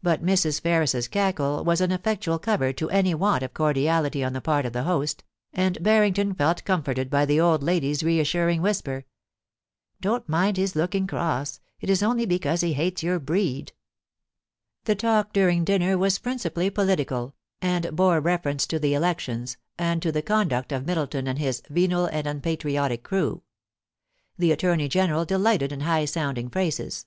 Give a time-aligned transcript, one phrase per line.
[0.00, 0.60] But Mrs.
[0.60, 4.72] Ferris's cackle was an effectual cover to any want of cordiality on the part of
[4.72, 9.06] the host, and Barrington felt comforted by the old lady's reassuring whisper:
[9.50, 13.72] * Don't mind his looking cross; it is only because he hates your breed*
[14.84, 20.12] The talk during dinner was principally political, and bore reference to the elections, and to
[20.12, 23.42] the conduct of Middleton and his * venal and unpatriotic crew.'
[24.38, 27.06] The Attorney General delighted in high sounding phrases.